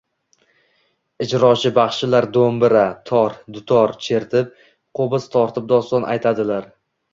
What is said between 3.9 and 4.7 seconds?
chertib,